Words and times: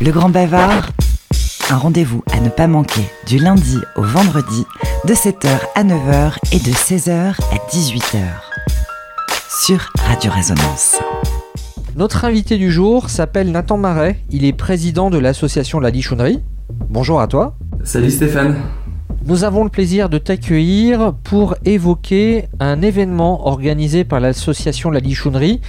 Le 0.00 0.10
Grand 0.10 0.28
Bavard, 0.28 0.90
un 1.70 1.76
rendez-vous 1.76 2.22
à 2.32 2.40
ne 2.40 2.48
pas 2.48 2.66
manquer 2.66 3.02
du 3.26 3.38
lundi 3.38 3.78
au 3.96 4.02
vendredi 4.02 4.64
de 5.06 5.14
7h 5.14 5.48
à 5.74 5.84
9h 5.84 6.34
et 6.52 6.58
de 6.58 6.70
16h 6.70 7.10
à 7.10 7.70
18h 7.70 8.18
sur 9.48 9.92
Radio 9.96 10.32
Résonance. 10.32 10.98
Notre 11.96 12.24
invité 12.24 12.58
du 12.58 12.72
jour 12.72 13.08
s'appelle 13.08 13.52
Nathan 13.52 13.78
Marais, 13.78 14.18
il 14.30 14.44
est 14.44 14.52
président 14.52 15.10
de 15.10 15.18
l'association 15.18 15.78
La 15.78 15.90
Lichonnerie. 15.90 16.42
Bonjour 16.90 17.20
à 17.20 17.28
toi. 17.28 17.56
Salut 17.84 18.10
Stéphane. 18.10 18.56
Nous 19.26 19.42
avons 19.44 19.64
le 19.64 19.70
plaisir 19.70 20.10
de 20.10 20.18
t'accueillir 20.18 21.14
pour 21.24 21.54
évoquer 21.64 22.44
un 22.60 22.82
événement 22.82 23.46
organisé 23.46 24.04
par 24.04 24.20
l'association 24.20 24.90
La 24.90 25.00
Lichonnerie. 25.00 25.62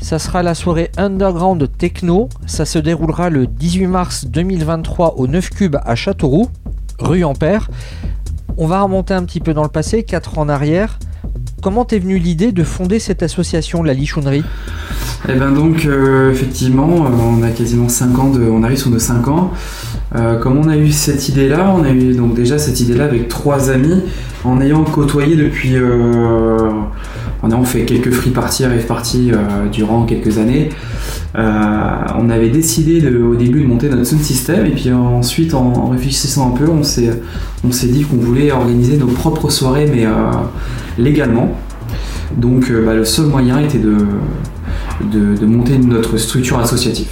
Ça 0.00 0.18
sera 0.18 0.42
la 0.42 0.56
soirée 0.56 0.90
Underground 0.96 1.70
Techno. 1.78 2.28
Ça 2.46 2.64
se 2.64 2.80
déroulera 2.80 3.30
le 3.30 3.46
18 3.46 3.86
mars 3.86 4.26
2023 4.26 5.18
au 5.18 5.28
9 5.28 5.50
Cube 5.50 5.76
à 5.84 5.94
Châteauroux, 5.94 6.48
rue 6.98 7.22
Ampère. 7.22 7.70
On 8.56 8.66
va 8.66 8.82
remonter 8.82 9.14
un 9.14 9.22
petit 9.24 9.40
peu 9.40 9.54
dans 9.54 9.62
le 9.62 9.68
passé, 9.68 10.02
4 10.02 10.38
ans 10.38 10.42
en 10.42 10.48
arrière. 10.48 10.98
Comment 11.62 11.84
t'es 11.84 12.00
venue 12.00 12.18
l'idée 12.18 12.50
de 12.50 12.64
fonder 12.64 12.98
cette 12.98 13.22
association, 13.22 13.84
La 13.84 13.94
Lichonnerie 13.94 14.44
Eh 15.28 15.34
ben 15.34 15.52
donc, 15.52 15.84
euh, 15.84 16.32
effectivement, 16.32 17.06
euh, 17.06 17.10
on 17.10 17.42
a 17.44 17.50
quasiment 17.50 17.88
5 17.88 18.18
ans, 18.18 18.30
de, 18.30 18.42
on 18.42 18.64
arrive 18.64 18.78
sur 18.78 18.90
nos 18.90 18.98
5 18.98 19.28
ans. 19.28 19.52
Euh, 20.14 20.38
comme 20.38 20.56
on 20.58 20.68
a 20.68 20.76
eu 20.76 20.92
cette 20.92 21.28
idée-là, 21.28 21.74
on 21.76 21.82
a 21.82 21.90
eu 21.90 22.14
donc 22.14 22.34
déjà 22.34 22.58
cette 22.58 22.80
idée-là 22.80 23.04
avec 23.04 23.28
trois 23.28 23.70
amis, 23.70 24.02
en 24.44 24.60
ayant 24.60 24.84
côtoyé 24.84 25.34
depuis, 25.34 25.74
euh, 25.74 26.70
en 27.42 27.50
ayant 27.50 27.64
fait 27.64 27.84
quelques 27.84 28.12
free 28.12 28.30
parties, 28.30 28.66
rave 28.66 28.86
parties 28.86 29.32
euh, 29.32 29.68
durant 29.70 30.04
quelques 30.04 30.38
années. 30.38 30.68
on 31.34 32.30
avait 32.30 32.50
décidé 32.50 33.04
au 33.08 33.34
début 33.34 33.62
de 33.62 33.66
monter 33.66 33.88
notre 33.88 34.04
sound 34.04 34.22
system 34.22 34.64
et 34.64 34.70
puis 34.70 34.92
ensuite 34.92 35.54
en, 35.54 35.88
réfléchissant 35.88 36.54
un 36.54 36.56
peu, 36.56 36.68
on 36.70 36.82
s'est, 36.82 37.88
dit 37.88 38.04
qu'on 38.04 38.16
voulait 38.16 38.52
organiser 38.52 38.96
nos 38.96 39.06
propres 39.08 39.50
soirées 39.50 39.90
mais 39.92 40.06
légalement. 40.98 41.56
Donc 42.36 42.72
bah, 42.72 42.94
le 42.94 43.04
seul 43.04 43.26
moyen 43.26 43.58
était 43.58 43.78
de 43.78 45.46
monter 45.46 45.78
notre 45.78 46.16
structure 46.16 46.58
associative. 46.58 47.08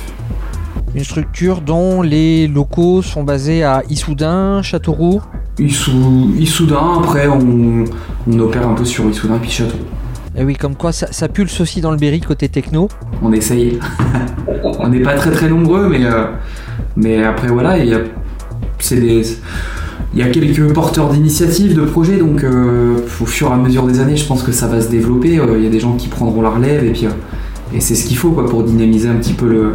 Une 0.95 1.03
structure 1.03 1.61
dont 1.61 2.03
les 2.03 2.47
locaux 2.47 3.03
sont 3.03 3.25
basés 3.25 3.65
à 3.65 3.83
Issoudun, 3.91 4.63
Châteauroux 4.63 5.21
Issou, 5.59 6.33
Issoudun, 6.39 7.01
après 7.03 7.27
on, 7.27 7.85
on, 8.29 8.39
opère 8.39 8.69
un 8.69 8.75
peu 8.75 8.85
sur 8.85 9.05
Issoudun 9.11 9.39
puis 9.39 9.51
Châteauroux. 9.51 9.83
Et 10.37 10.41
eh 10.41 10.45
oui, 10.45 10.55
comme 10.55 10.77
quoi 10.77 10.93
ça, 10.93 11.09
ça, 11.11 11.29
pulse 11.29 11.61
aussi 11.61 11.81
dans 11.81 11.91
le 11.91 11.97
Berry 11.97 12.21
côté 12.21 12.49
techno. 12.49 12.89
On 13.23 13.33
essaye. 13.33 13.79
on 14.65 14.89
n'est 14.89 15.01
pas 15.01 15.15
très 15.15 15.33
très 15.33 15.49
nombreux, 15.49 15.89
mais, 15.89 16.05
euh, 16.05 16.27
mais 16.97 17.25
après 17.25 17.49
voilà, 17.49 17.79
il 17.79 17.89
y 17.89 17.95
a, 17.95 18.01
des, 18.91 19.23
il 20.13 20.19
y 20.19 20.23
a 20.23 20.29
quelques 20.29 20.73
porteurs 20.73 21.11
d'initiatives, 21.11 21.75
de 21.75 21.85
projets, 21.85 22.19
donc 22.19 22.45
euh, 22.45 22.99
au 23.21 23.27
fur 23.27 23.49
et 23.49 23.53
à 23.53 23.57
mesure 23.57 23.85
des 23.85 23.99
années, 23.99 24.17
je 24.17 24.27
pense 24.27 24.45
que 24.45 24.53
ça 24.53 24.69
va 24.69 24.81
se 24.81 24.89
développer. 24.89 25.41
Euh, 25.41 25.57
il 25.57 25.65
y 25.65 25.67
a 25.67 25.71
des 25.71 25.81
gens 25.81 25.95
qui 25.95 26.07
prendront 26.07 26.43
la 26.43 26.51
relève 26.51 26.85
et 26.85 26.93
puis 26.93 27.07
et 27.75 27.81
c'est 27.81 27.97
ce 27.97 28.07
qu'il 28.07 28.17
faut 28.17 28.31
quoi, 28.31 28.47
pour 28.47 28.63
dynamiser 28.63 29.09
un 29.09 29.17
petit 29.17 29.33
peu 29.33 29.49
le, 29.49 29.75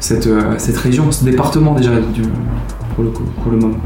cette, 0.00 0.26
euh, 0.26 0.54
cette 0.58 0.76
région, 0.76 1.10
ce 1.12 1.24
département 1.24 1.74
déjà 1.74 2.00
du, 2.00 2.22
pour, 2.94 3.04
le, 3.04 3.56
moment. 3.56 3.76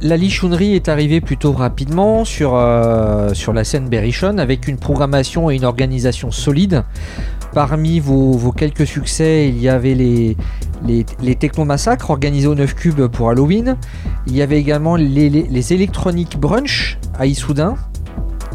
La 0.00 0.16
lichonnerie 0.16 0.74
est 0.74 0.88
arrivée 0.88 1.20
plutôt 1.20 1.52
rapidement 1.52 2.24
sur, 2.24 2.54
euh, 2.54 3.32
sur 3.34 3.52
la 3.52 3.64
scène 3.64 3.88
berrichonne 3.88 4.38
avec 4.38 4.68
une 4.68 4.76
programmation 4.76 5.50
et 5.50 5.56
une 5.56 5.64
organisation 5.64 6.30
solide. 6.30 6.84
Parmi 7.52 8.00
vos, 8.00 8.52
quelques 8.52 8.86
succès, 8.86 9.48
il 9.48 9.60
y 9.60 9.68
avait 9.68 9.94
les, 9.94 10.36
les, 10.84 11.06
les 11.22 11.34
technomassacres 11.36 12.10
organisés 12.10 12.48
au 12.48 12.54
9 12.54 12.74
Cube 12.74 13.06
pour 13.06 13.30
Halloween. 13.30 13.76
Il 14.26 14.34
y 14.34 14.42
avait 14.42 14.58
également 14.58 14.96
les, 14.96 15.30
les, 15.30 15.72
électroniques 15.72 16.38
brunch 16.38 16.98
à 17.16 17.26
Issoudun. 17.26 17.76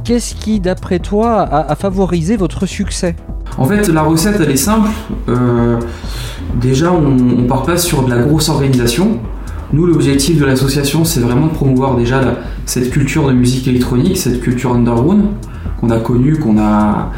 Qu'est-ce 0.04 0.36
qui, 0.36 0.60
d'après 0.60 1.00
toi, 1.00 1.42
a, 1.44 1.76
favorisé 1.76 2.36
votre 2.36 2.66
succès? 2.66 3.16
En 3.60 3.66
fait, 3.66 3.90
la 3.90 4.04
recette, 4.04 4.40
elle 4.40 4.52
est 4.52 4.56
simple. 4.56 4.90
Euh, 5.28 5.78
déjà, 6.62 6.94
on, 6.94 7.40
on 7.40 7.44
part 7.44 7.64
pas 7.64 7.78
sur 7.78 8.04
de 8.04 8.10
la 8.10 8.20
grosse 8.20 8.48
organisation. 8.48 9.20
Nous, 9.74 9.86
l'objectif 9.86 10.40
de 10.40 10.46
l'association, 10.46 11.04
c'est 11.04 11.20
vraiment 11.20 11.48
de 11.48 11.52
promouvoir 11.52 11.98
déjà 11.98 12.22
cette 12.66 12.90
culture 12.90 13.28
de 13.28 13.34
musique 13.34 13.68
électronique, 13.68 14.18
cette 14.18 14.40
culture 14.40 14.74
underground 14.74 15.26
qu'on 15.82 15.90
a 15.90 16.00
connue, 16.00 16.38
qu'on 16.38 16.58
a, 16.58 17.12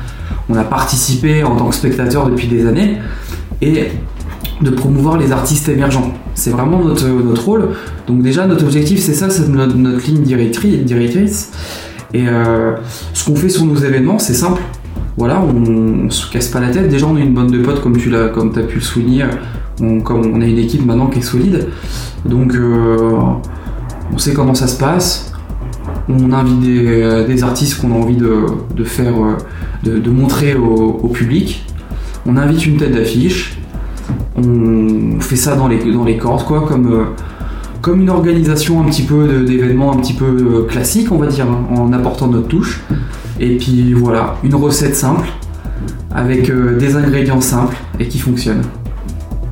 on 0.50 0.56
a 0.56 0.64
participé 0.64 1.44
en 1.44 1.56
tant 1.56 1.70
que 1.70 1.76
spectateur 1.76 2.28
depuis 2.28 2.48
des 2.48 2.66
années, 2.66 2.98
et 3.62 3.90
de 4.62 4.70
promouvoir 4.72 5.18
les 5.18 5.32
artistes 5.32 5.70
émergents. 5.70 6.12
C'est 6.34 6.50
vraiment 6.50 6.84
notre, 6.84 7.08
notre 7.08 7.46
rôle. 7.46 7.70
Donc 8.08 8.24
déjà, 8.24 8.48
notre 8.48 8.66
objectif, 8.66 9.00
c'est 9.00 9.14
ça, 9.14 9.30
c'est 9.30 9.48
notre, 9.48 9.76
notre, 9.76 10.04
ligne 10.08 10.24
directrice. 10.24 10.80
directrice. 10.80 11.52
Et 12.16 12.28
euh, 12.28 12.74
ce 13.14 13.26
qu'on 13.26 13.36
fait 13.36 13.50
sur 13.50 13.64
nos 13.64 13.76
événements, 13.76 14.18
c'est 14.18 14.34
simple. 14.34 14.62
Voilà, 15.18 15.42
on, 15.42 16.10
se 16.10 16.32
casse 16.32 16.48
pas 16.48 16.60
la 16.60 16.70
tête. 16.70 16.90
Déjà, 16.90 17.06
on 17.06 17.18
est 17.18 17.22
une 17.22 17.34
bande 17.34 17.52
de 17.52 17.62
potes, 17.62 17.82
comme 17.82 17.98
tu 17.98 18.10
l'as, 18.10 18.30
comme 18.30 18.52
as 18.56 18.62
pu 18.62 18.76
le 18.76 18.82
souligner. 18.82 19.26
On, 19.82 20.02
a 20.42 20.46
une 20.46 20.58
équipe 20.58 20.86
maintenant 20.86 21.08
qui 21.08 21.20
est 21.20 21.24
solide. 21.24 21.68
Donc, 22.26 22.54
euh, 22.56 23.20
on 24.14 24.18
sait 24.18 24.34
comment 24.34 24.54
ça 24.54 24.68
se 24.68 24.78
passe. 24.78 25.34
On 26.10 26.32
invite 26.32 26.60
des, 26.62 27.26
des 27.28 27.44
artistes 27.44 27.80
qu'on 27.80 27.92
a 27.92 27.96
envie 27.96 28.18
de, 28.18 28.84
faire, 28.84 29.14
euh, 29.14 30.00
de, 30.00 30.10
montrer 30.10 30.56
au, 30.56 31.08
public. 31.08 31.66
On 32.26 32.38
invite 32.38 32.66
une 32.66 32.78
tête 32.78 32.94
d'affiche. 32.94 33.58
On 34.38 35.20
fait 35.20 35.36
ça 35.36 35.56
dans 35.56 35.68
les, 35.68 35.80
dans 35.92 36.06
cordes, 36.18 36.46
quoi, 36.46 36.66
comme, 36.68 36.92
euh, 37.88 37.96
une 37.96 38.10
organisation 38.10 38.82
un 38.82 38.86
petit 38.86 39.04
peu 39.04 39.44
d'événements 39.44 39.94
un 39.94 39.98
petit 39.98 40.14
peu 40.14 40.26
euh, 40.26 40.68
classique, 40.68 41.12
on 41.12 41.18
va 41.18 41.28
dire, 41.28 41.46
hein, 41.46 41.76
en 41.76 41.94
apportant 41.94 42.28
notre 42.28 42.48
touche. 42.48 42.82
Et 43.40 43.58
puis 43.58 43.94
voilà, 43.94 44.36
une 44.44 44.56
recette 44.56 44.96
simple, 44.96 45.28
avec 46.12 46.50
euh, 46.50 46.78
des 46.78 46.96
ingrédients 46.96 47.42
simples 47.42 47.78
et 48.00 48.08
qui 48.08 48.20
fonctionne. 48.20 48.62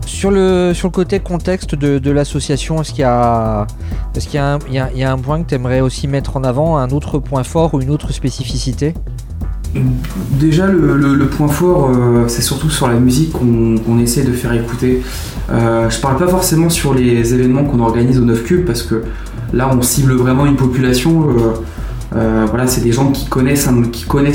Sur 0.06 0.32
le, 0.32 0.74
sur 0.74 0.88
le 0.88 0.92
côté 0.92 1.20
contexte 1.20 1.76
de, 1.76 2.00
de 2.00 2.12
l'association, 2.12 2.82
est-ce 2.82 2.92
qu'il 2.92 3.02
y 3.02 3.04
a, 3.04 3.68
est 4.16 4.20
qu'il 4.20 4.36
y, 4.36 4.38
a 4.38 4.60
il 4.68 4.74
y, 4.74 4.80
a, 4.80 4.90
il 4.94 5.00
y 5.00 5.04
a 5.04 5.12
un 5.12 5.18
point 5.18 5.42
que 5.42 5.50
tu 5.50 5.56
aimerais 5.56 5.82
aussi 5.82 6.08
mettre 6.08 6.36
en 6.36 6.44
avant, 6.44 6.78
un 6.78 6.90
autre 6.90 7.20
point 7.20 7.44
fort 7.44 7.74
ou 7.74 7.82
une 7.82 7.90
autre 7.90 8.12
spécificité? 8.12 8.94
Déjà, 10.32 10.66
le, 10.66 10.98
le, 10.98 11.14
le, 11.14 11.28
point 11.28 11.48
fort, 11.48 11.92
euh, 11.92 12.26
c'est 12.28 12.42
surtout 12.42 12.72
sur 12.72 12.88
la 12.88 12.96
musique 12.96 13.34
qu'on 13.34 13.76
qu 13.78 14.02
essaie 14.02 14.24
de 14.24 14.32
faire 14.32 14.52
écouter. 14.54 15.04
Euh, 15.52 15.90
je 15.90 16.00
parle 16.00 16.18
pas 16.18 16.28
forcément 16.28 16.70
sur 16.70 16.94
les 16.94 17.34
événements 17.34 17.64
qu'on 17.64 17.80
organise 17.80 18.18
au 18.18 18.24
9 18.26 18.44
Cube 18.44 18.66
parce 18.66 18.82
que 18.82 19.04
là, 19.54 19.70
on 19.72 19.82
cible 19.82 20.14
vraiment 20.14 20.48
une 20.48 20.56
population. 20.56 21.30
Euh, 21.30 21.54
voilà, 22.12 22.68
c'est 22.68 22.82
des 22.82 22.92
gens 22.92 23.12
qui 23.12 23.26
connaissent, 23.26 23.70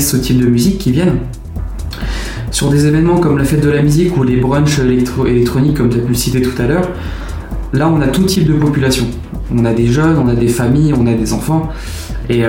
ce 0.09 0.17
type 0.17 0.39
de 0.39 0.47
musique 0.47 0.77
qui 0.77 0.91
viennent. 0.91 1.17
Sur 2.51 2.69
des 2.69 2.85
événements 2.85 3.19
comme 3.19 3.37
la 3.37 3.43
fête 3.43 3.61
de 3.61 3.69
la 3.69 3.81
musique 3.81 4.15
ou 4.17 4.23
les 4.23 4.37
brunchs 4.37 4.79
électro 4.79 5.25
électroniques, 5.25 5.77
comme 5.77 5.89
tu 5.89 5.97
as 5.97 6.01
pu 6.01 6.09
le 6.09 6.13
citer 6.13 6.41
tout 6.41 6.61
à 6.61 6.67
l'heure, 6.67 6.89
là, 7.73 7.89
on 7.89 7.99
a 8.01 8.07
tout 8.07 8.23
type 8.23 8.47
de 8.47 8.53
population. 8.53 9.05
On 9.53 9.65
a 9.65 9.73
des 9.73 9.87
jeunes, 9.87 10.17
on 10.17 10.27
a 10.29 10.35
des 10.35 10.47
familles, 10.47 10.93
on 10.97 11.05
a 11.05 11.13
des 11.13 11.33
enfants. 11.33 11.69
Et 12.29 12.45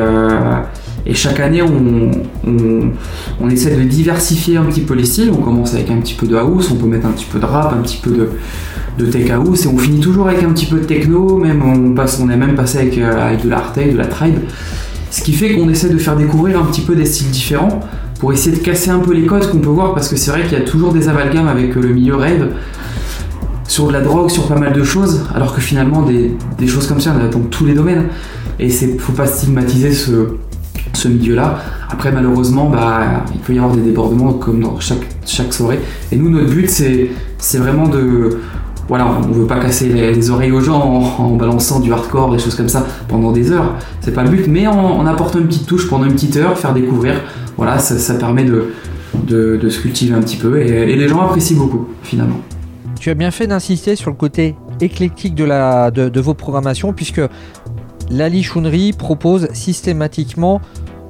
et 1.09 1.15
chaque 1.15 1.39
année, 1.39 1.63
on, 1.63 3.49
essaie 3.49 3.77
de 3.77 3.83
diversifier 3.85 4.57
un 4.57 4.65
petit 4.65 4.81
peu 4.81 4.95
les 4.95 5.05
styles. 5.05 5.31
On 5.31 5.41
commence 5.41 5.73
avec 5.75 5.89
un 5.89 5.99
petit 5.99 6.15
peu 6.15 6.27
de 6.27 6.35
house, 6.35 6.71
on 6.73 6.75
peut 6.75 6.87
mettre 6.87 7.07
un 7.07 7.13
petit 7.13 7.27
peu 7.27 7.39
de 7.39 7.45
rap, 7.45 7.73
un 7.73 7.83
petit 7.83 7.99
peu 8.03 8.11
de, 8.11 8.31
de 8.99 9.07
tech 9.07 9.31
house, 9.31 9.67
et 9.67 9.69
on 9.69 9.79
finit 9.79 10.01
toujours 10.01 10.29
avec 10.29 10.43
un 10.43 10.51
petit 10.51 10.67
peu 10.67 10.81
de 10.81 10.85
techno. 10.85 11.39
Même 11.39 11.63
on, 11.63 11.95
passe, 11.95 12.21
on 12.21 12.29
est 12.29 12.37
même 12.37 12.57
passé 12.57 12.79
avec, 12.79 12.99
avec 12.99 13.45
de 13.45 13.49
l'art 13.49 13.73
de 13.77 13.97
la 13.97 14.07
tribe. 14.07 14.41
Ce 15.17 15.23
qui 15.23 15.33
fait 15.33 15.55
qu'on 15.55 15.71
essaie 15.71 15.89
de 15.89 15.97
faire 15.97 16.15
découvrir 16.15 16.61
un 16.61 16.65
petit 16.67 16.83
peu 16.83 16.95
des 16.95 17.07
styles 17.07 17.31
différents 17.31 17.81
pour 18.21 18.35
essayer 18.35 18.55
de 18.55 18.63
casser 18.63 18.91
un 18.91 18.99
peu 18.99 19.15
les 19.15 19.25
codes 19.25 19.51
qu'on 19.51 19.61
peut 19.61 19.71
voir, 19.71 19.95
parce 19.95 20.11
que 20.11 20.17
c'est 20.17 20.31
vrai 20.31 20.43
qu'il 20.43 20.53
y 20.53 20.61
a 20.61 20.65
toujours 20.65 20.93
des 20.93 21.09
amalgames 21.09 21.49
avec 21.49 21.75
le 21.75 21.89
milieu 21.89 22.17
rave 22.17 22.51
sur 23.67 23.87
de 23.87 23.95
la 23.95 24.03
drogue, 24.03 24.29
sur 24.29 24.47
pas 24.47 24.59
mal 24.59 24.75
de 24.75 24.85
choses, 24.85 25.25
alors 25.35 25.55
que 25.55 25.63
finalement 25.63 26.03
des, 26.03 26.37
des 26.59 26.67
choses 26.67 26.87
comme 26.87 27.01
ça, 27.01 27.15
on 27.19 27.25
a 27.25 27.29
dans 27.29 27.41
tous 27.41 27.65
les 27.65 27.73
domaines. 27.73 28.09
Et 28.61 28.67
il 28.67 29.01
faut 29.01 29.13
pas 29.13 29.27
stigmatiser 29.27 29.95
ce, 29.95 30.35
ce 30.93 31.09
milieu-là. 31.09 31.61
Après, 31.89 32.13
malheureusement, 32.13 32.69
bah, 32.69 33.25
il 33.33 33.41
peut 33.41 33.55
y 33.55 33.59
avoir 33.59 33.75
des 33.75 33.81
débordements 33.81 34.35
comme 34.35 34.61
dans 34.61 34.79
chaque, 34.81 35.07
chaque 35.25 35.55
soirée. 35.55 35.81
Et 36.13 36.17
nous, 36.17 36.29
notre 36.29 36.51
but, 36.51 36.69
c'est 36.69 37.59
vraiment 37.59 37.89
de. 37.89 38.37
Voilà, 38.89 39.07
on 39.07 39.33
veut 39.33 39.47
pas 39.47 39.59
casser 39.59 39.89
les, 39.89 40.15
les 40.15 40.31
oreilles 40.31 40.53
aux 40.53 40.61
gens 40.61 40.81
en, 40.81 41.35
balançant 41.37 41.81
du 41.81 41.93
hardcore, 41.93 42.31
des 42.31 42.39
choses 42.39 42.55
comme 42.55 42.69
ça 42.69 42.87
pendant 43.09 43.33
des 43.33 43.51
heures. 43.51 43.75
C'est 44.01 44.13
pas 44.13 44.23
le 44.23 44.31
but, 44.31 44.47
mais 44.47 44.67
en, 44.67 44.79
en, 44.79 45.07
apportant 45.07 45.41
une 45.41 45.49
petite 45.49 45.67
touche 45.67 45.89
pendant 45.89 46.05
une 46.05 46.13
petite 46.13 46.37
heure, 46.37 46.57
faire 46.57 46.73
découvrir. 46.73 47.21
Voilà, 47.57 47.79
ça, 47.79 48.15
permet 48.15 48.45
de, 48.45 48.69
se 49.29 49.81
cultiver 49.81 50.15
un 50.15 50.21
petit 50.21 50.37
peu 50.37 50.61
et, 50.61 50.95
les 50.95 51.09
gens 51.09 51.21
apprécient 51.23 51.57
beaucoup 51.57 51.89
finalement. 52.03 52.41
Tu 53.01 53.11
as 53.11 53.15
bien 53.15 53.31
fait 53.31 53.47
d'insister 53.47 53.97
sur 53.97 54.11
le 54.11 54.17
côté 54.17 54.57
éclectique 54.81 55.35
de, 55.35 56.21
vos 56.21 56.35
programmations, 56.35 56.93
puisque 56.93 57.23
la 58.11 58.29
Lichounerie 58.29 58.93
propose 58.93 59.49
systématiquement 59.53 60.61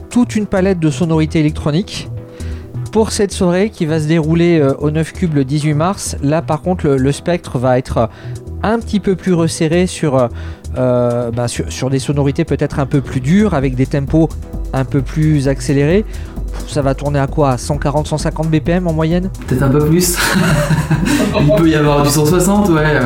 toute 0.09 0.37
une 0.37 0.47
palette 0.47 0.79
de 0.79 0.91
sonorités 0.91 1.41
électroniques. 1.41 2.09
Pour 2.93 3.13
cette 3.13 3.33
soirée 3.33 3.71
qui 3.71 3.87
va 3.87 4.01
se 4.01 4.07
dérouler 4.07 4.67
au 4.79 4.91
9 4.91 5.13
Cube 5.13 5.35
le 5.35 5.45
18 5.45 5.75
mars, 5.75 6.17
là 6.23 6.43
par 6.43 6.63
contre 6.63 6.89
le, 6.89 7.13
spectre 7.13 7.59
va 7.59 7.79
être 7.79 8.09
un 8.63 8.79
petit 8.79 9.01
peu 9.01 9.17
plus 9.17 9.35
resserré 9.35 9.87
sur, 9.87 10.29
bah, 10.75 11.49
sur, 11.49 11.71
sur, 11.71 11.91
des 11.91 11.99
sonorités 11.99 12.45
peut-être 12.45 12.79
un 12.79 12.87
peu 12.87 13.01
plus 13.01 13.21
dures, 13.21 13.55
avec 13.55 13.75
des 13.75 13.87
tempos 13.87 14.29
un 14.73 14.85
peu 14.85 15.03
plus 15.03 15.49
accélérés. 15.49 16.05
Ça 16.69 16.83
va 16.83 16.95
tourner 16.95 17.19
à 17.19 17.27
quoi? 17.27 17.57
140-150 17.57 18.49
BPM 18.49 18.87
en 18.87 18.93
moyenne? 18.93 19.31
Peut-être 19.47 19.63
un 19.63 19.69
peu 19.69 19.87
plus. 19.87 20.17
Il 21.41 21.55
peut 21.55 21.69
y 21.69 21.75
avoir 21.75 22.03
du 22.03 22.09
160, 22.09 22.71
ouais, 22.71 22.99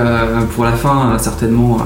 pour 0.55 0.65
la 0.65 0.73
fin, 0.73 1.17
certainement. 1.19 1.79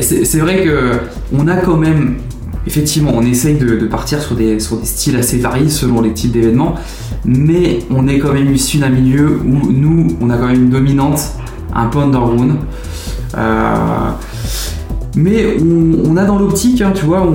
C'est 0.00 0.38
vrai 0.38 0.62
que 0.62 0.92
on 1.36 1.48
a 1.48 1.56
quand 1.56 1.76
même 1.76 2.18
effectivement, 2.66 3.12
on 3.14 3.22
essaye 3.22 3.56
de, 3.56 3.86
partir 3.86 4.20
sur 4.20 4.34
des, 4.34 4.58
styles 4.60 5.16
assez 5.16 5.38
variés 5.38 5.68
selon 5.68 6.00
les 6.00 6.12
types 6.12 6.32
d'événements, 6.32 6.74
mais 7.24 7.80
on 7.90 8.08
est 8.08 8.18
quand 8.18 8.32
même 8.32 8.52
issu 8.52 8.78
d'un 8.78 8.88
milieu 8.88 9.40
où 9.44 9.72
nous, 9.72 10.08
on 10.20 10.30
a 10.30 10.36
quand 10.36 10.46
même 10.46 10.64
une 10.64 10.70
dominante, 10.70 11.20
un 11.74 11.86
peu 11.86 11.98
underground. 11.98 12.56
Euh, 13.36 14.10
mais 15.16 15.56
on, 16.04 16.16
a 16.16 16.24
dans 16.24 16.38
l'optique, 16.38 16.82
hein, 16.82 16.92
tu 16.94 17.06
vois, 17.06 17.26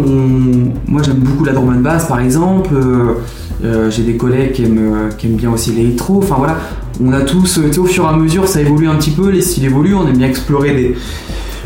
moi 0.87 1.01
j'aime 1.03 1.17
beaucoup 1.17 1.45
la 1.45 1.53
drum 1.53 1.69
and 1.69 1.81
bass 1.81 2.07
par 2.07 2.19
exemple, 2.19 2.75
euh, 2.75 3.13
euh, 3.63 3.89
j'ai 3.89 4.03
des 4.03 4.17
collègues 4.17 4.51
qui 4.51 4.65
aiment, 4.65 5.09
qui 5.17 5.27
aiment 5.27 5.35
bien 5.35 5.51
aussi 5.51 5.71
l'électro, 5.71 6.19
enfin 6.19 6.35
voilà, 6.37 6.57
on 7.03 7.11
a 7.11 7.21
tous, 7.21 7.59
au 7.79 7.85
fur 7.85 8.03
et 8.03 8.07
à 8.07 8.15
mesure 8.15 8.47
ça 8.47 8.61
évolue 8.61 8.87
un 8.87 8.95
petit 8.95 9.09
peu, 9.09 9.29
les 9.31 9.41
styles 9.41 9.65
évoluent, 9.65 9.95
on 9.95 10.07
aime 10.07 10.17
bien 10.17 10.27
explorer 10.27 10.75
des, 10.75 10.95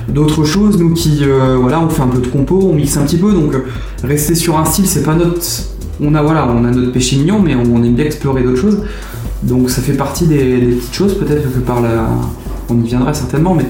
d'autres 0.07 0.43
choses, 0.43 0.77
nous 0.77 0.93
qui, 0.93 1.19
euh, 1.21 1.57
voilà, 1.59 1.79
on 1.79 1.89
fait 1.89 2.01
un 2.01 2.07
peu 2.07 2.19
de 2.19 2.27
compo, 2.27 2.69
on 2.71 2.73
mixe 2.73 2.97
un 2.97 3.03
petit 3.03 3.17
peu, 3.17 3.31
donc 3.31 3.53
euh, 3.53 3.65
rester 4.03 4.35
sur 4.35 4.57
un 4.57 4.65
style, 4.65 4.87
c'est 4.87 5.03
pas 5.03 5.15
notre. 5.15 5.41
On 6.01 6.13
a, 6.13 6.21
voilà, 6.21 6.47
on 6.47 6.65
a 6.65 6.71
notre 6.71 6.91
péché 6.91 7.15
mignon, 7.15 7.39
mais 7.39 7.55
on, 7.55 7.83
aime 7.83 7.95
bien 7.95 8.05
explorer 8.05 8.43
d'autres 8.43 8.59
choses. 8.59 8.79
Donc 9.43 9.69
ça 9.69 9.81
fait 9.81 9.93
partie 9.93 10.27
des, 10.27 10.57
petites 10.57 10.93
choses, 10.93 11.17
peut-être 11.17 11.43
que 11.53 11.59
par 11.59 11.81
la. 11.81 12.09
On 12.69 12.81
y 12.81 12.87
viendra 12.87 13.13
certainement, 13.13 13.53
mais 13.53 13.65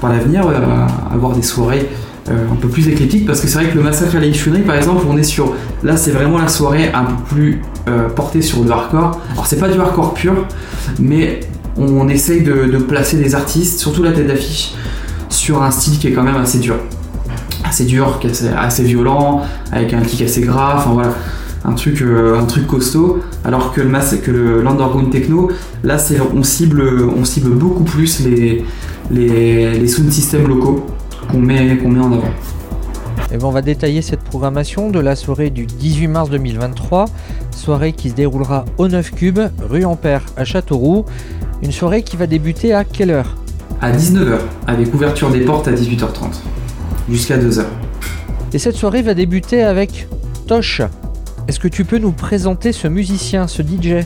par 0.00 0.12
l'avenir, 0.12 0.46
euh, 0.46 0.86
avoir 1.14 1.34
des 1.34 1.42
soirées 1.42 1.88
un 2.28 2.54
peu 2.54 2.68
plus 2.68 2.86
éclectiques, 2.86 3.26
parce 3.26 3.40
que 3.40 3.48
c'est 3.48 3.58
vrai 3.58 3.70
que 3.70 3.76
le 3.76 3.82
Massacre 3.82 4.14
à 4.14 4.20
la 4.20 4.62
par 4.64 4.76
exemple, 4.76 5.04
on 5.08 5.16
est 5.16 5.24
sur. 5.24 5.52
Là, 5.82 5.96
c'est 5.96 6.12
vraiment 6.12 6.38
la 6.38 6.46
soirée 6.46 6.92
un 6.94 7.04
peu 7.04 7.14
plus 7.34 7.62
portée 8.14 8.40
sur 8.40 8.62
le 8.62 8.70
hardcore. 8.70 9.20
Alors, 9.32 9.46
c'est 9.46 9.58
pas 9.58 9.68
du 9.68 9.80
hardcore 9.80 10.14
pur, 10.14 10.46
mais 11.00 11.40
on 11.76 12.08
essaye 12.08 12.42
de, 12.42 12.66
de 12.66 12.76
placer 12.76 13.16
des 13.16 13.34
artistes, 13.34 13.80
surtout 13.80 14.04
la 14.04 14.12
tête 14.12 14.28
d'affiche, 14.28 14.74
sur 15.30 15.62
un 15.62 15.70
style 15.70 15.98
qui 15.98 16.08
est 16.08 16.12
quand 16.12 16.22
même 16.22 16.36
assez 16.36 16.58
dur. 16.58 16.76
Assez 17.64 17.84
dur, 17.84 18.20
assez, 18.56 18.82
violent, 18.82 19.42
avec 19.72 19.92
un 19.94 20.00
kick 20.00 20.22
assez 20.22 20.48
enfin 20.48 20.90
voilà, 20.92 21.14
un 21.64 21.72
truc, 21.72 22.02
euh, 22.02 22.38
un 22.38 22.44
truc 22.44 22.66
costaud. 22.66 23.20
Alors 23.44 23.72
que 23.72 23.80
le, 23.80 24.16
que 24.18 24.30
le 24.30 24.62
l'underground 24.62 25.10
techno, 25.10 25.50
là 25.84 25.98
c'est, 25.98 26.18
on, 26.20 26.42
cible, 26.42 26.82
on 27.16 27.24
cible 27.24 27.50
beaucoup 27.50 27.84
plus 27.84 28.20
les, 28.20 28.64
les, 29.10 29.88
sound 29.88 30.10
systems 30.10 30.48
locaux 30.48 30.86
qu'on 31.30 31.38
met, 31.38 31.78
en 31.84 32.12
avant. 32.12 32.22
Et 33.32 33.36
ben 33.36 33.44
on 33.44 33.50
va 33.50 33.62
détailler 33.62 34.02
cette 34.02 34.20
programmation 34.20 34.90
de 34.90 34.98
la 34.98 35.14
soirée 35.14 35.50
du 35.50 35.66
18 35.66 36.08
mars 36.08 36.30
2023, 36.30 37.04
soirée 37.54 37.92
qui 37.92 38.10
se 38.10 38.14
déroulera 38.14 38.64
au 38.78 38.88
9 38.88 39.12
Cube, 39.12 39.38
rue 39.68 39.84
Ampère 39.84 40.24
à 40.36 40.44
Châteauroux. 40.44 41.04
Une 41.62 41.72
soirée 41.72 42.02
qui 42.02 42.16
va 42.16 42.26
débuter 42.26 42.72
à 42.72 42.84
quelle 42.84 43.10
heure? 43.10 43.36
À 43.80 43.92
19h, 43.92 44.38
avec 44.66 44.94
ouverture 44.94 45.30
des 45.30 45.40
portes 45.40 45.68
à 45.68 45.72
18h30, 45.72 46.40
jusqu'à 47.08 47.38
2h. 47.38 47.64
Et 48.52 48.58
cette 48.58 48.76
soirée 48.76 49.02
va 49.02 49.14
débuter 49.14 49.62
avec 49.62 50.08
Tosh. 50.46 50.82
Est-ce 51.48 51.58
que 51.58 51.68
tu 51.68 51.84
peux 51.84 51.98
nous 51.98 52.12
présenter 52.12 52.72
ce 52.72 52.88
musicien, 52.88 53.46
ce 53.46 53.62
DJ 53.62 54.04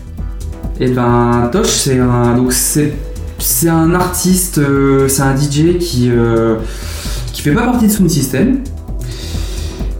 Eh 0.80 0.88
ben, 0.88 1.48
Tosh, 1.50 1.68
c'est 1.68 1.98
un, 1.98 2.36
donc 2.36 2.52
c'est, 2.52 2.92
c'est 3.38 3.68
un 3.68 3.94
artiste, 3.94 4.58
euh, 4.58 5.08
c'est 5.08 5.22
un 5.22 5.36
DJ 5.36 5.78
qui, 5.78 6.08
euh, 6.10 6.56
qui 7.32 7.42
fait 7.42 7.52
pas 7.52 7.64
partie 7.64 7.88
de 7.88 7.92
Sound 7.92 8.10
System, 8.10 8.60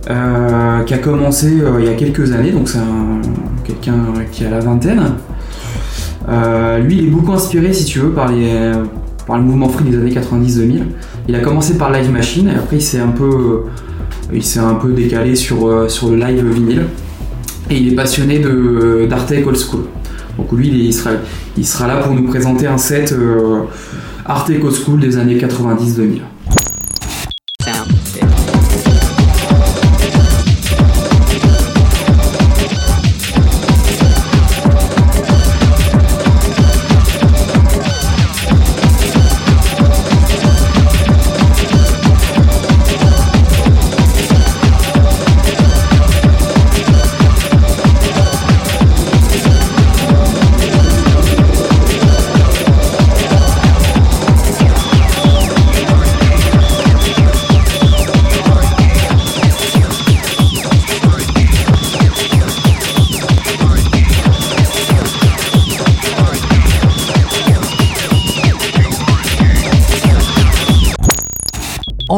euh, 0.08 0.82
qui 0.84 0.94
a 0.94 0.98
commencé 0.98 1.52
il 1.80 1.84
y 1.84 1.88
a 1.88 1.94
quelques 1.94 2.30
années, 2.32 2.52
donc 2.52 2.68
c'est 2.68 2.78
quelqu'un 3.64 3.96
qui 4.30 4.44
a 4.44 4.50
la 4.50 4.60
vingtaine. 4.60 5.02
lui, 6.80 6.98
il 6.98 7.06
est 7.06 7.10
beaucoup 7.10 7.32
inspiré, 7.32 7.72
si 7.72 7.84
tu 7.86 7.98
veux, 7.98 8.10
par 8.10 8.30
les, 8.30 8.72
par 9.26 9.38
le 9.38 9.44
mouvement 9.44 9.68
free 9.68 9.84
des 9.84 9.96
années 9.96 10.10
90-2000. 10.10 10.82
Il 11.28 11.34
a 11.34 11.40
commencé 11.40 11.78
par 11.78 11.90
Live 11.90 12.10
Machine 12.10 12.48
et 12.48 12.54
après 12.54 12.76
il 12.76 12.82
s'est 12.82 13.00
un 13.00 13.08
peu, 13.08 13.64
il 14.32 14.42
s'est 14.42 14.60
un 14.60 14.74
peu 14.74 14.92
décalé 14.92 15.34
sur, 15.34 15.66
euh, 15.66 15.88
sur 15.88 16.10
le 16.10 16.16
live 16.16 16.44
vinyle. 16.46 16.82
Et 17.70 17.78
il 17.78 17.92
est 17.92 17.96
passionné 17.96 18.42
d'Artec 19.08 19.46
Old 19.46 19.56
School. 19.56 19.84
Donc 20.36 20.52
lui, 20.52 20.68
il, 20.68 20.92
sera, 20.92 21.12
il 21.56 21.66
sera 21.66 21.86
là 21.86 21.96
pour 21.98 22.12
nous 22.12 22.24
présenter 22.24 22.66
un 22.66 22.76
set 22.76 23.12
euh, 23.12 23.62
Artec 24.26 24.62
Old 24.62 24.74
School 24.74 25.00
des 25.00 25.16
années 25.16 25.38
90-2000. 25.38 26.20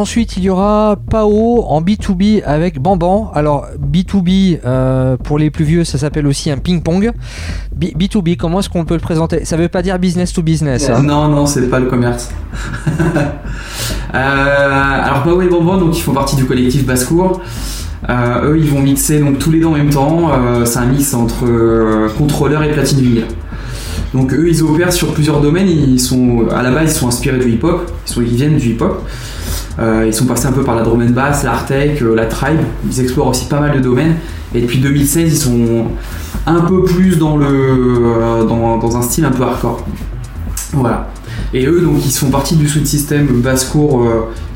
Ensuite, 0.07 0.37
il 0.37 0.43
y 0.43 0.49
aura 0.49 0.95
Pao 1.11 1.65
en 1.67 1.81
B2B 1.81 2.41
avec 2.45 2.81
Bamban. 2.81 3.29
Alors, 3.35 3.65
B2B, 3.77 4.59
euh, 4.63 5.17
pour 5.17 5.37
les 5.37 5.51
plus 5.51 5.65
vieux, 5.65 5.83
ça 5.83 5.97
s'appelle 5.97 6.25
aussi 6.27 6.49
un 6.49 6.55
ping-pong. 6.55 7.11
B 7.75 7.87
2 7.93 8.21
b 8.21 8.37
comment 8.39 8.61
est-ce 8.61 8.69
qu'on 8.69 8.85
peut 8.85 8.93
le 8.93 9.01
présenter? 9.01 9.43
Ça 9.43 9.57
veut 9.57 9.67
pas 9.67 9.81
dire 9.81 9.99
business 9.99 10.31
to 10.31 10.41
business. 10.41 10.89
Hein 10.89 11.03
non, 11.03 11.27
non, 11.27 11.45
c'est 11.45 11.69
pas 11.69 11.79
le 11.79 11.87
commerce. 11.87 12.31
Euh, 14.15 15.03
alors, 15.03 15.23
Pao 15.23 15.41
et 15.41 15.49
Bamban, 15.49 15.77
donc, 15.77 15.97
ils 15.97 16.01
font 16.01 16.13
partie 16.13 16.37
du 16.37 16.45
collectif 16.45 16.85
Basse-Cour. 16.85 17.41
Euh, 18.09 18.51
eux, 18.51 18.57
ils 18.57 18.69
vont 18.69 18.79
mixer 18.79 19.19
donc, 19.19 19.37
tous 19.37 19.51
les 19.51 19.59
deux 19.59 19.65
en 19.65 19.73
même 19.73 19.89
temps. 19.89 20.31
c'est 20.63 20.79
un 20.79 20.85
mix 20.85 21.13
entre 21.13 22.07
contrôleur 22.17 22.63
et 22.63 22.71
platine 22.71 23.01
vinyle. 23.01 23.25
Donc 24.13 24.33
eux, 24.33 24.47
ils 24.47 24.63
opèrent 24.63 24.93
sur 24.93 25.13
plusieurs 25.13 25.41
domaines. 25.41 25.67
Ils 25.67 25.99
sont, 25.99 26.47
à 26.49 26.63
la 26.63 26.71
base, 26.71 26.93
ils 26.93 26.97
sont 26.97 27.09
inspirés 27.09 27.37
du 27.37 27.51
hip-hop. 27.51 27.91
Ils 28.15 28.23
viennent 28.23 28.57
du 28.57 28.69
hip-hop. 28.69 29.03
Euh, 29.79 30.05
ils 30.07 30.13
sont 30.13 30.25
passés 30.25 30.47
un 30.47 30.51
peu 30.51 30.63
par 30.63 30.75
la 30.75 30.81
drum 30.81 31.05
bass, 31.11 31.43
l'Artec, 31.43 32.01
euh, 32.01 32.15
la 32.15 32.25
tribe. 32.25 32.59
Ils 32.89 32.99
explorent 32.99 33.27
aussi 33.27 33.45
pas 33.45 33.59
mal 33.59 33.75
de 33.75 33.79
domaines. 33.79 34.15
Et 34.55 34.61
depuis 34.61 34.79
2016, 34.79 35.33
ils 35.33 35.37
sont 35.37 35.85
un 36.45 36.61
peu 36.61 36.83
plus 36.83 37.17
dans, 37.17 37.37
le, 37.37 37.47
euh, 37.47 38.43
dans, 38.43 38.97
un 38.97 39.01
style 39.01 39.25
un 39.25 39.31
peu 39.31 39.43
hardcore. 39.43 39.85
Voilà. 40.73 41.09
Et 41.53 41.65
eux, 41.65 41.81
donc, 41.81 42.05
ils 42.05 42.11
font 42.11 42.29
partie 42.29 42.55
du 42.55 42.67
System 42.67 43.27
basse-cour 43.41 44.05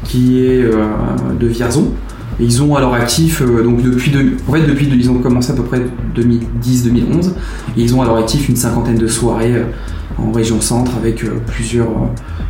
qui 0.03 0.43
est 0.43 0.63
de 1.39 1.47
Vierzon. 1.47 1.91
Ils 2.41 2.63
ont 2.63 2.75
à 2.75 2.81
leur 2.81 2.93
actif, 2.93 3.41
donc 3.41 3.81
depuis, 3.83 4.11
en 4.47 4.51
fait, 4.51 4.65
depuis, 4.65 4.89
ils 4.91 5.09
ont 5.09 5.19
commencé 5.19 5.51
à 5.51 5.55
peu 5.55 5.63
près 5.63 5.81
2010-2011. 6.15 7.31
Et 7.77 7.81
ils 7.81 7.95
ont 7.95 8.01
à 8.01 8.05
leur 8.05 8.17
actif 8.17 8.49
une 8.49 8.55
cinquantaine 8.55 8.97
de 8.97 9.07
soirées 9.07 9.63
en 10.17 10.31
région 10.31 10.59
centre 10.59 10.91
avec 10.97 11.23
plusieurs 11.45 11.89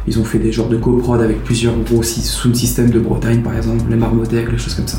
ils 0.08 0.20
ont 0.20 0.24
fait 0.24 0.40
des 0.40 0.52
genres 0.52 0.68
de 0.68 0.78
coprod 0.78 1.22
avec 1.22 1.44
plusieurs 1.44 1.78
gros 1.78 2.02
sound 2.04 2.56
systems 2.56 2.90
de 2.90 3.00
Bretagne, 3.00 3.42
par 3.42 3.56
exemple, 3.56 3.84
les 3.90 3.96
Marmotech, 3.96 4.52
les 4.52 4.58
choses 4.58 4.74
comme 4.74 4.88
ça. 4.88 4.98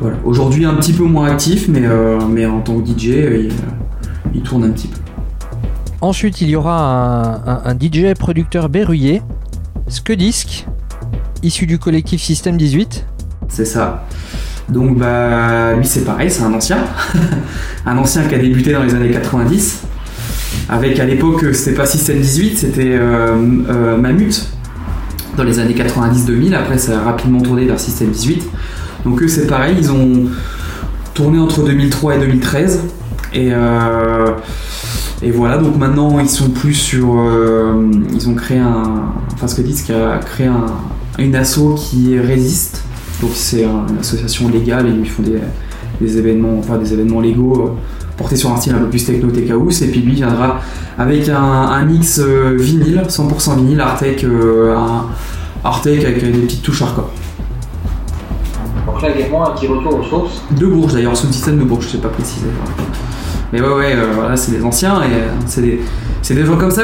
Voilà. 0.00 0.16
Aujourd'hui, 0.24 0.64
un 0.64 0.74
petit 0.74 0.92
peu 0.92 1.04
moins 1.04 1.30
actif, 1.30 1.68
mais, 1.68 1.82
euh, 1.84 2.18
mais 2.28 2.46
en 2.46 2.60
tant 2.60 2.80
que 2.80 2.86
DJ, 2.86 3.08
euh, 3.10 3.48
il, 4.34 4.42
tourne 4.42 4.64
un 4.64 4.70
petit 4.70 4.88
peu. 4.88 4.98
Ensuite, 6.00 6.40
il 6.40 6.50
y 6.50 6.56
aura 6.56 7.62
un, 7.64 7.74
DJ 7.74 8.14
producteur 8.18 8.68
berruyer, 8.68 9.22
Skedisc, 9.88 10.66
issu 11.42 11.66
du 11.66 11.78
collectif 11.78 12.22
System 12.22 12.56
18. 12.56 13.06
C'est 13.54 13.64
ça. 13.64 14.04
Donc, 14.68 14.98
bah, 14.98 15.74
lui, 15.74 15.86
c'est 15.86 16.04
pareil, 16.04 16.28
c'est 16.28 16.42
un 16.42 16.52
ancien. 16.52 16.78
un 17.86 17.96
ancien 17.96 18.24
qui 18.24 18.34
a 18.34 18.38
débuté 18.38 18.72
dans 18.72 18.82
les 18.82 18.94
années 18.94 19.10
90 19.10 19.84
avec 20.68 20.98
à 20.98 21.04
l'époque 21.04 21.44
c'était 21.52 21.76
pas 21.76 21.86
System 21.86 22.18
18, 22.18 22.58
c'était 22.58 22.96
euh, 22.98 23.36
euh, 23.68 23.96
dans 25.36 25.44
les 25.44 25.58
années 25.58 25.74
90-2000. 25.74 26.54
Après, 26.54 26.78
ça 26.78 26.98
a 26.98 27.02
rapidement 27.02 27.40
tourné 27.40 27.64
vers 27.66 27.78
System 27.78 28.10
18. 28.10 28.44
Donc 29.04 29.22
eux, 29.22 29.28
c'est 29.28 29.46
pareil, 29.46 29.76
ils 29.78 29.92
ont 29.92 30.26
tourné 31.12 31.38
entre 31.38 31.64
2003 31.64 32.16
et 32.16 32.18
2013. 32.18 32.80
Et, 33.34 33.50
euh, 33.52 34.30
et 35.22 35.30
voilà, 35.30 35.58
donc 35.58 35.76
maintenant 35.76 36.18
ils 36.18 36.28
sont 36.28 36.50
plus 36.50 36.74
sur. 36.74 37.22
ils 38.12 38.28
ont 38.28 38.34
créé 38.34 38.58
un, 38.58 39.12
enfin 39.34 39.46
ce 39.46 39.56
que 39.56 39.62
disent, 39.62 39.82
qui 39.82 39.92
a 39.92 40.18
créé 40.18 40.46
un, 40.46 40.66
une 41.18 41.36
asso 41.36 41.74
qui 41.76 42.18
résiste. 42.18 42.84
Donc 43.24 43.32
c'est 43.32 43.64
une 43.64 43.98
association 43.98 44.50
légale 44.50 44.86
et 44.86 44.90
ils 44.90 45.08
font 45.08 45.22
des, 45.22 45.38
des 45.98 46.18
événements, 46.18 46.58
enfin 46.58 46.76
des 46.76 46.92
événements 46.92 47.20
légaux 47.22 47.54
euh, 47.54 47.70
portés 48.18 48.36
sur 48.36 48.52
un 48.52 48.56
style 48.56 48.74
un 48.74 48.80
peu 48.80 48.90
plus 48.90 49.02
techno 49.02 49.30
tech 49.30 49.50
house. 49.50 49.80
Et 49.80 49.86
puis 49.86 50.00
lui 50.00 50.12
viendra 50.12 50.60
avec 50.98 51.26
un, 51.30 51.42
un 51.42 51.84
mix 51.86 52.20
euh, 52.20 52.54
vinyle, 52.60 53.02
100% 53.08 53.56
vinyle, 53.56 53.80
Artec, 53.80 54.24
euh, 54.24 54.76
un 54.76 55.06
Artec 55.64 56.04
avec 56.04 56.22
des 56.22 56.38
petites 56.38 56.62
touches 56.62 56.82
hardcore. 56.82 57.10
Donc 58.86 59.00
là 59.00 59.08
également 59.16 59.48
un 59.48 59.52
petit 59.52 59.68
retour 59.68 59.98
aux 59.98 60.02
sources. 60.02 60.42
De 60.50 60.66
Bourges 60.66 60.92
d'ailleurs, 60.92 61.16
sous 61.16 61.28
le 61.28 61.32
système 61.32 61.58
de 61.58 61.64
Bourges, 61.64 61.86
je 61.86 61.92
sais 61.92 61.98
pas 61.98 62.10
préciser. 62.10 62.48
Mais 63.54 63.62
ouais, 63.62 63.74
ouais, 63.74 63.94
euh, 63.96 64.12
voilà, 64.14 64.36
c'est 64.36 64.52
des 64.52 64.62
anciens 64.62 65.02
et 65.02 65.14
euh, 65.14 65.28
c'est 65.46 65.62
des, 65.62 65.80
des 66.28 66.44
gens 66.44 66.56
comme 66.56 66.70
ça 66.70 66.82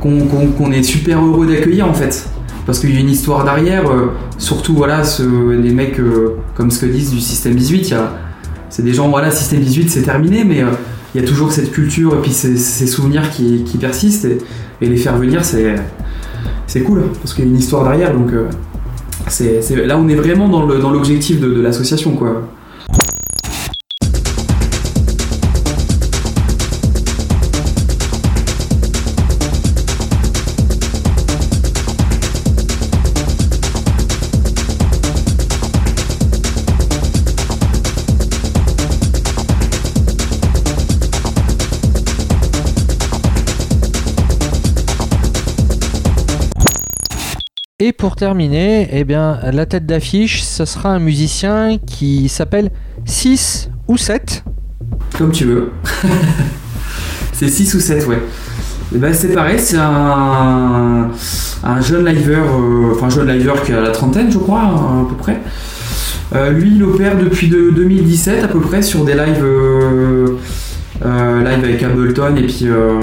qu'on 0.00 0.72
est 0.72 0.82
super 0.82 1.22
heureux 1.22 1.46
d'accueillir 1.46 1.86
en 1.86 1.92
fait. 1.92 2.30
Parce 2.68 2.80
qu'il 2.80 2.92
y 2.92 2.98
a 2.98 3.00
une 3.00 3.08
histoire 3.08 3.44
derrière, 3.44 3.90
euh, 3.90 4.08
surtout 4.36 4.74
voilà, 4.74 5.02
ce, 5.02 5.22
les 5.22 5.72
mecs 5.72 5.98
euh, 5.98 6.36
comme 6.54 6.70
ce 6.70 6.78
que 6.80 6.84
disent 6.84 7.12
du 7.12 7.18
système 7.18 7.54
18, 7.54 7.78
il 7.78 7.90
y 7.92 7.94
a- 7.94 8.12
c'est 8.68 8.82
des 8.82 8.92
gens, 8.92 9.08
voilà, 9.08 9.30
système 9.30 9.60
18 9.60 9.88
c'est 9.88 10.02
terminé, 10.02 10.44
mais 10.44 10.62
euh, 10.62 10.66
il 11.14 11.22
y 11.22 11.24
a 11.24 11.26
toujours 11.26 11.50
cette 11.50 11.72
culture 11.72 12.14
et 12.16 12.18
puis 12.20 12.30
ces, 12.30 12.58
souvenirs 12.86 13.30
qui, 13.30 13.64
persistent 13.80 14.26
et, 14.82 14.86
les 14.86 14.98
faire 14.98 15.16
venir 15.16 15.46
c'est, 15.46 16.82
cool 16.82 17.04
parce 17.22 17.32
qu'il 17.32 17.46
y 17.46 17.48
a 17.48 17.50
une 17.50 17.56
histoire 17.56 17.84
derrière 17.84 18.12
donc 18.12 18.32
là 18.32 19.98
on 19.98 20.06
est 20.06 20.14
vraiment 20.14 20.50
dans, 20.50 20.66
dans 20.66 20.90
l'objectif 20.90 21.40
de, 21.40 21.48
de 21.48 21.62
l'association 21.62 22.12
quoi. 22.16 22.42
Et 47.80 47.92
pour 47.92 48.16
terminer, 48.16 48.88
eh 48.90 49.04
bien, 49.04 49.38
la 49.52 49.64
tête 49.64 49.86
d'affiche, 49.86 50.42
ce 50.42 50.64
sera 50.64 50.88
un 50.88 50.98
musicien 50.98 51.78
qui 51.78 52.28
s'appelle 52.28 52.72
6 53.04 53.70
ou 53.86 53.96
7. 53.96 54.42
Comme 55.16 55.30
tu 55.30 55.44
veux. 55.44 55.70
c'est 57.32 57.46
6 57.46 57.74
ou 57.74 57.78
7, 57.78 58.04
ouais. 58.08 58.18
Et 58.92 58.98
ben, 58.98 59.14
c'est 59.14 59.28
pareil, 59.28 59.60
c'est 59.60 59.76
un, 59.76 61.08
un 61.62 61.80
jeune 61.80 62.04
liver, 62.08 62.34
euh, 62.34 62.94
enfin 62.96 63.10
jeune 63.10 63.30
liver 63.30 63.52
qui 63.64 63.72
a 63.72 63.80
la 63.80 63.92
trentaine, 63.92 64.28
je 64.28 64.38
crois, 64.38 64.62
à 64.62 65.06
peu 65.08 65.14
près. 65.14 65.38
Euh, 66.34 66.50
lui, 66.50 66.72
il 66.74 66.82
opère 66.82 67.16
depuis 67.16 67.46
de 67.46 67.70
2017 67.70 68.42
à 68.42 68.48
peu 68.48 68.58
près 68.58 68.82
sur 68.82 69.04
des 69.04 69.14
lives, 69.14 69.44
euh, 69.44 70.36
live 71.48 71.64
avec 71.64 71.82
Ableton 71.82 72.36
et 72.36 72.42
puis, 72.42 72.60
euh, 72.64 73.00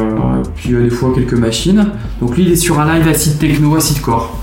puis 0.55 0.73
euh, 0.73 0.83
des 0.83 0.89
fois 0.89 1.11
quelques 1.13 1.33
machines. 1.33 1.85
Donc 2.21 2.35
lui, 2.37 2.43
il 2.43 2.51
est 2.51 2.55
sur 2.55 2.79
un 2.79 2.93
live 2.97 3.07
acid 3.07 3.37
techno, 3.39 3.75
acid 3.75 4.01
core. 4.01 4.37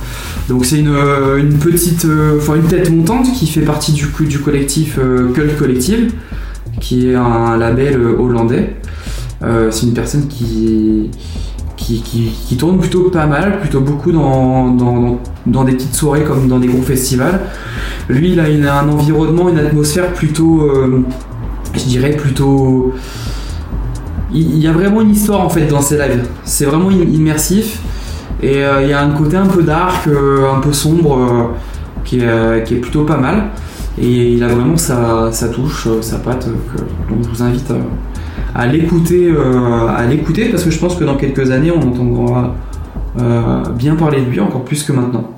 Donc 0.48 0.64
c'est 0.64 0.78
une, 0.80 0.88
euh, 0.94 1.38
une 1.38 1.58
petite, 1.58 2.06
enfin 2.38 2.56
une 2.56 2.64
tête 2.66 2.90
montante 2.90 3.32
qui 3.32 3.46
fait 3.46 3.60
partie 3.62 3.92
du, 3.92 4.06
du 4.26 4.38
collectif 4.40 4.98
Cult 5.34 5.56
Collective 5.56 6.12
qui 6.80 7.08
est 7.10 7.14
un 7.14 7.56
label 7.56 7.96
hollandais. 8.18 8.76
C'est 9.70 9.86
une 9.86 9.92
personne 9.92 10.26
qui, 10.28 11.10
qui, 11.76 12.00
qui- 12.02 12.56
tourne 12.56 12.78
plutôt 12.78 13.10
pas 13.10 13.26
mal, 13.26 13.60
plutôt 13.60 13.80
beaucoup 13.80 14.12
dans, 14.12 14.68
dans, 14.70 15.20
dans- 15.46 15.64
des 15.64 15.72
petites 15.72 15.94
soirées 15.94 16.22
comme 16.22 16.48
dans 16.48 16.58
des 16.60 16.68
gros 16.68 16.82
festivals. 16.82 17.40
Lui, 18.08 18.32
il 18.32 18.40
a 18.40 18.78
un 18.80 18.88
environnement, 18.88 19.48
une 19.48 19.58
atmosphère 19.58 20.12
plutôt, 20.12 20.70
je 21.74 21.84
dirais 21.84 22.16
plutôt. 22.16 22.92
Il 24.34 24.58
y 24.58 24.66
a 24.66 24.72
vraiment 24.72 25.00
une 25.02 25.10
histoire 25.10 25.40
en 25.40 25.48
fait 25.50 25.66
dans 25.66 25.80
ses 25.82 25.98
lives. 25.98 26.24
C'est 26.44 26.64
vraiment 26.64 26.88
im- 26.88 27.12
immersif 27.12 27.80
et 28.42 28.64
euh, 28.64 28.82
il 28.82 28.88
y 28.88 28.92
a 28.92 29.00
un 29.02 29.10
côté 29.10 29.36
un 29.36 29.46
peu 29.46 29.62
dark, 29.62 30.06
euh, 30.06 30.52
un 30.52 30.60
peu 30.60 30.72
sombre 30.72 31.18
euh, 31.18 31.44
qui, 32.04 32.18
est, 32.20 32.80
plutôt 32.80 33.04
pas 33.04 33.18
mal. 33.18 33.44
Et 34.00 34.32
il 34.32 34.42
a 34.42 34.48
vraiment 34.48 34.76
sa, 34.78 35.30
touche, 35.52 35.86
sa 36.00 36.16
patte. 36.18 36.46
donc 36.46 37.18
je 37.22 37.28
vous 37.28 37.42
invite 37.42 37.70
à, 38.54 38.66
l'écouter, 38.66 39.30
à 39.96 40.06
l'écouter 40.06 40.48
parce 40.48 40.64
que 40.64 40.70
je 40.70 40.78
pense 40.78 40.96
que 40.96 41.04
dans 41.04 41.16
quelques 41.16 41.50
années 41.50 41.70
on 41.70 41.82
entendra 41.88 42.54
bien 43.76 43.94
parler 43.96 44.22
de 44.22 44.30
lui 44.30 44.40
encore 44.40 44.64
plus 44.64 44.82
que 44.82 44.92
maintenant. 44.92 45.30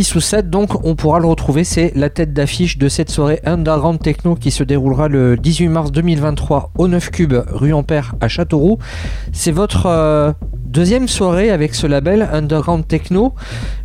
Six 0.00 0.14
ou 0.14 0.20
7, 0.20 0.48
donc 0.48 0.82
on 0.86 0.94
pourra 0.94 1.18
le 1.18 1.26
retrouver. 1.26 1.62
C'est 1.62 1.92
la 1.94 2.08
tête 2.08 2.32
d'affiche 2.32 2.78
de 2.78 2.88
cette 2.88 3.10
soirée 3.10 3.38
Underground 3.44 4.00
Techno 4.00 4.34
qui 4.34 4.50
se 4.50 4.64
déroulera 4.64 5.08
le 5.08 5.36
18 5.36 5.68
mars 5.68 5.92
2023 5.92 6.72
au 6.78 6.88
9 6.88 7.10
Cube, 7.10 7.34
rue 7.48 7.74
Ampère 7.74 8.14
à 8.22 8.26
Châteauroux. 8.26 8.78
C'est 9.34 9.52
votre 9.52 9.84
euh, 9.84 10.32
deuxième 10.64 11.06
soirée 11.06 11.50
avec 11.50 11.74
ce 11.74 11.86
label 11.86 12.26
Underground 12.32 12.88
Techno. 12.88 13.34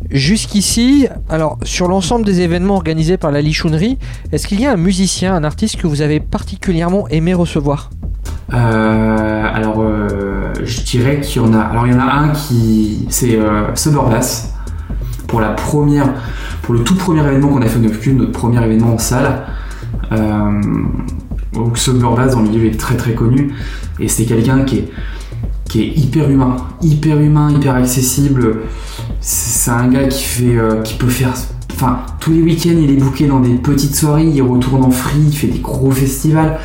Jusqu'ici, 0.08 1.06
alors 1.28 1.58
sur 1.64 1.86
l'ensemble 1.86 2.24
des 2.24 2.40
événements 2.40 2.76
organisés 2.76 3.18
par 3.18 3.30
la 3.30 3.42
Lichounerie, 3.42 3.98
est-ce 4.32 4.46
qu'il 4.46 4.58
y 4.58 4.64
a 4.64 4.72
un 4.72 4.78
musicien, 4.78 5.34
un 5.34 5.44
artiste 5.44 5.76
que 5.76 5.86
vous 5.86 6.00
avez 6.00 6.18
particulièrement 6.18 7.06
aimé 7.08 7.34
recevoir? 7.34 7.90
Euh, 8.54 9.44
alors, 9.52 9.82
euh, 9.82 10.54
je 10.64 10.80
dirais 10.80 11.20
qu'il 11.20 11.42
y 11.42 11.44
en 11.44 11.52
a. 11.52 11.60
Alors, 11.60 11.86
il 11.86 11.92
y 11.92 11.94
en 11.94 12.00
a 12.00 12.10
un 12.10 12.30
qui. 12.30 13.06
C'est 13.10 13.36
euh. 13.38 13.66
Pour 15.26 15.40
la 15.40 15.50
première. 15.50 16.12
Pour 16.62 16.74
le 16.74 16.80
tout 16.80 16.94
premier 16.94 17.20
événement 17.20 17.48
qu'on 17.48 17.62
a 17.62 17.66
fait 17.66 17.78
au 17.78 17.82
9 17.82 18.00
Cube, 18.00 18.18
notre 18.18 18.32
premier 18.32 18.62
événement 18.64 18.94
en 18.94 18.98
salle. 18.98 19.42
Euh, 20.12 20.60
dans 21.54 22.40
le 22.42 22.48
milieu, 22.48 22.66
est 22.66 22.78
très 22.78 22.96
très 22.96 23.14
connu. 23.14 23.52
Et 23.98 24.08
c'est 24.08 24.24
quelqu'un 24.24 24.62
qui 24.64 24.78
est. 24.78 24.88
qui 25.68 25.82
est 25.82 25.88
hyper 25.96 26.30
humain. 26.30 26.56
Hyper 26.82 27.20
humain, 27.20 27.50
hyper 27.50 27.74
accessible. 27.74 28.58
C'est 29.20 29.70
un 29.70 29.88
gars 29.88 30.04
qui 30.08 30.22
fait. 30.24 30.56
euh, 30.56 30.82
qui 30.82 30.94
peut 30.94 31.08
faire. 31.08 31.32
Enfin, 31.72 31.98
tous 32.20 32.32
les 32.32 32.40
week-ends, 32.42 32.70
il 32.78 32.90
est 32.90 32.96
booké 32.96 33.26
dans 33.26 33.40
des 33.40 33.54
petites 33.54 33.94
soirées, 33.94 34.24
il 34.24 34.40
retourne 34.40 34.82
en 34.82 34.90
free, 34.90 35.20
il 35.28 35.36
fait 35.36 35.48
des 35.48 35.58
gros 35.58 35.90
festivals. 35.90 36.58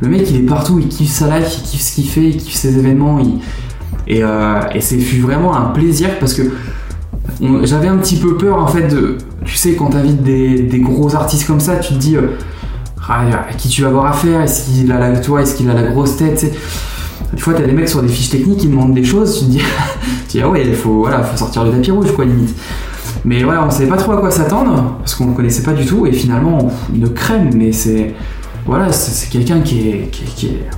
Le 0.00 0.08
mec, 0.08 0.28
il 0.30 0.36
est 0.36 0.40
partout, 0.46 0.78
il 0.78 0.88
kiffe 0.88 1.10
sa 1.10 1.38
life, 1.38 1.48
il 1.56 1.62
kiffe 1.62 1.80
ce 1.80 1.94
qu'il 1.94 2.06
fait, 2.08 2.28
il 2.28 2.36
kiffe 2.36 2.54
ses 2.54 2.76
événements. 2.78 3.18
euh, 4.22 4.60
et 4.74 4.80
c'est 4.82 4.96
vraiment 4.98 5.56
un 5.56 5.70
plaisir 5.70 6.18
parce 6.20 6.34
que 6.34 6.42
j'avais 7.64 7.88
un 7.88 7.98
petit 7.98 8.16
peu 8.16 8.36
peur 8.36 8.58
en 8.58 8.66
fait 8.66 8.88
de. 8.88 9.18
Tu 9.44 9.56
sais, 9.56 9.74
quand 9.74 9.90
t'invites 9.90 10.22
des, 10.22 10.80
gros 10.80 11.14
artistes 11.14 11.46
comme 11.46 11.60
ça, 11.60 11.76
tu 11.76 11.94
te 11.94 11.98
dis 11.98 12.16
euh, 12.16 12.36
Ah, 13.08 13.22
à 13.50 13.54
qui 13.54 13.68
tu 13.68 13.82
vas 13.82 13.88
avoir 13.88 14.06
affaire? 14.06 14.40
Est-ce 14.42 14.66
qu'il 14.70 14.90
a 14.92 14.98
la, 14.98 15.18
toi, 15.18 15.42
est-ce 15.42 15.54
qu'il 15.54 15.68
a 15.70 15.74
la 15.74 15.82
grosse 15.82 16.16
tête? 16.16 16.34
Tu 16.38 16.46
sais. 16.46 16.52
Des 17.32 17.38
fois, 17.40 17.54
t'as 17.54 17.62
des 17.64 17.72
mecs 17.72 17.88
sur 17.88 18.02
des 18.02 18.08
fiches 18.08 18.30
techniques 18.30 18.58
qui 18.60 18.68
demandent 18.68 18.94
des 18.94 19.04
choses, 19.04 19.38
tu 19.38 19.44
te 19.44 19.50
dis, 19.50 19.58
tu 20.28 20.38
dis 20.38 20.40
ah 20.42 20.48
ouais, 20.48 20.66
il 20.66 20.74
faut, 20.74 21.00
voilà, 21.00 21.22
faut 21.22 21.36
sortir 21.36 21.64
le 21.64 21.70
tapis 21.72 21.90
rouge, 21.90 22.12
quoi, 22.12 22.24
limite. 22.24 22.54
Mais 23.24 23.42
voilà, 23.42 23.64
on 23.66 23.70
savait 23.70 23.88
pas 23.88 23.96
trop 23.96 24.12
à 24.12 24.16
quoi 24.18 24.30
s'attendre, 24.30 24.96
parce 24.98 25.14
qu'on 25.14 25.26
le 25.26 25.32
connaissait 25.34 25.62
pas 25.62 25.72
du 25.74 25.84
tout, 25.84 26.06
et 26.06 26.12
finalement, 26.12 26.70
une 26.94 27.08
crème, 27.12 27.50
mais 27.54 27.72
c'est. 27.72 28.14
Voilà, 28.66 28.92
c'est 28.92 29.28
quelqu'un 29.30 29.60
qui, 29.60 29.88
est, 29.88 30.10
qui 30.10 30.46
est- 30.46 30.68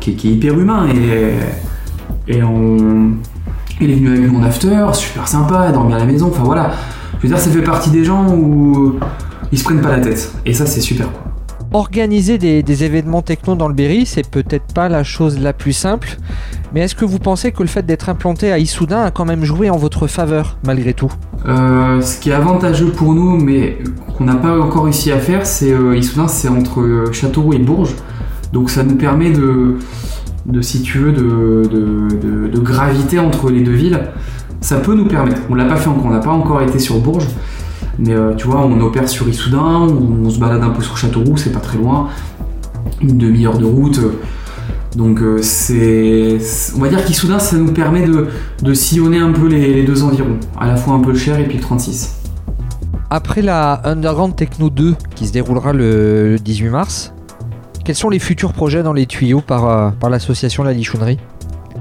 qui 0.00 0.28
est 0.28 0.30
hyper 0.32 0.58
humain, 0.58 0.86
et, 0.88 2.32
et 2.34 2.42
on. 2.42 3.12
Il 3.80 3.90
est 3.90 3.94
venu 3.94 4.08
avec 4.08 4.30
mon 4.30 4.42
after, 4.42 4.86
super 4.92 5.28
sympa, 5.28 5.70
dormir 5.70 5.96
à 5.96 5.98
la 6.00 6.06
maison, 6.06 6.28
enfin 6.28 6.42
voilà. 6.42 6.72
Je 7.18 7.22
veux 7.22 7.28
dire, 7.28 7.38
ça 7.38 7.50
fait 7.50 7.62
partie 7.62 7.90
des 7.90 8.04
gens 8.04 8.26
où 8.32 8.94
ils 9.52 9.58
se 9.58 9.64
prennent 9.64 9.80
pas 9.80 9.90
la 9.90 10.00
tête. 10.00 10.32
Et 10.46 10.52
ça, 10.52 10.66
c'est 10.66 10.80
super 10.80 11.10
quoi. 11.10 11.24
Organiser 11.72 12.38
des, 12.38 12.62
des 12.62 12.84
événements 12.84 13.20
techno 13.20 13.54
dans 13.54 13.68
le 13.68 13.74
Berry, 13.74 14.06
c'est 14.06 14.26
peut-être 14.26 14.72
pas 14.72 14.88
la 14.88 15.04
chose 15.04 15.38
la 15.38 15.52
plus 15.52 15.74
simple, 15.74 16.16
mais 16.72 16.80
est-ce 16.80 16.94
que 16.94 17.04
vous 17.04 17.18
pensez 17.18 17.52
que 17.52 17.62
le 17.62 17.68
fait 17.68 17.84
d'être 17.84 18.08
implanté 18.08 18.52
à 18.52 18.58
Issoudun 18.58 19.04
a 19.04 19.10
quand 19.10 19.24
même 19.24 19.44
joué 19.44 19.68
en 19.68 19.76
votre 19.76 20.06
faveur, 20.06 20.56
malgré 20.64 20.94
tout? 20.94 21.12
Euh, 21.46 22.00
ce 22.00 22.18
qui 22.18 22.30
est 22.30 22.34
avantageux 22.34 22.90
pour 22.90 23.14
nous, 23.14 23.36
mais 23.36 23.78
qu'on 24.16 24.24
n'a 24.24 24.34
pas 24.34 24.58
encore 24.58 24.84
réussi 24.84 25.12
à 25.12 25.18
faire, 25.18 25.46
c'est 25.46 25.72
euh, 25.72 25.96
Issoudun, 25.96 26.28
c'est 26.28 26.48
entre 26.48 26.80
euh, 26.80 27.12
Châteauroux 27.12 27.54
et 27.54 27.58
Bourges. 27.58 27.94
Donc 28.52 28.70
ça 28.70 28.82
nous 28.82 28.96
permet 28.96 29.30
de, 29.30 29.76
de 30.48 30.62
si 30.62 30.82
tu 30.82 30.98
veux, 30.98 31.12
de, 31.12 32.48
de, 32.48 32.58
graviter 32.58 33.18
entre 33.18 33.50
les 33.50 33.60
deux 33.60 33.72
villes. 33.72 34.00
Ça 34.60 34.76
peut 34.76 34.94
nous 34.94 35.06
permettre. 35.06 35.40
On 35.50 35.54
l'a 35.54 35.66
pas 35.66 35.76
fait 35.76 35.88
encore, 35.88 36.06
on 36.06 36.10
n'a 36.10 36.18
pas 36.18 36.30
encore 36.30 36.62
été 36.62 36.78
sur 36.78 36.98
Bourges. 36.98 37.28
Mais 37.98 38.12
euh, 38.12 38.34
tu 38.34 38.46
vois, 38.46 38.64
on 38.64 38.80
opère 38.80 39.08
sur 39.08 39.28
Issoudun, 39.28 39.86
on, 39.88 40.30
se 40.30 40.38
balade 40.38 40.62
un 40.62 40.70
peu 40.70 40.82
sur 40.82 40.96
Châteauroux, 40.96 41.36
c'est 41.36 41.52
pas 41.52 41.60
très 41.60 41.78
loin. 41.78 42.08
Une 43.00 43.18
demi-heure 43.18 43.58
de 43.58 43.64
route. 43.64 44.00
Donc 44.96 45.20
euh, 45.20 45.38
c'est. 45.42 46.38
On 46.76 46.80
va 46.80 46.88
dire 46.88 47.04
qu'Issoudun, 47.04 47.38
ça 47.38 47.56
nous 47.56 47.72
permet 47.72 48.06
de, 48.06 48.74
sillonner 48.74 49.18
un 49.18 49.32
peu 49.32 49.48
les, 49.48 49.74
les 49.74 49.84
deux 49.84 50.02
environs. 50.02 50.38
À 50.58 50.66
la 50.66 50.76
fois 50.76 50.94
un 50.94 51.00
peu 51.00 51.12
le 51.12 51.18
Cher 51.18 51.38
et 51.38 51.44
puis 51.44 51.58
le 51.58 51.62
36. 51.62 52.16
Après 53.10 53.42
la 53.42 53.80
Underground 53.84 54.34
Techno 54.34 54.70
2 54.70 54.94
qui 55.14 55.26
se 55.26 55.32
déroulera 55.32 55.72
le, 55.72 56.32
le 56.32 56.38
18 56.38 56.68
mars, 56.68 57.12
quels 57.88 57.96
sont 57.96 58.10
les 58.10 58.18
futurs 58.18 58.52
projets 58.52 58.82
dans 58.82 58.92
les 58.92 59.06
tuyaux 59.06 59.40
par, 59.40 59.66
euh, 59.66 59.88
par 59.98 60.10
l'association 60.10 60.62
La 60.62 60.74
Lichonnerie 60.74 61.16